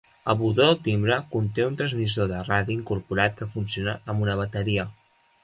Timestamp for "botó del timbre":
0.37-1.17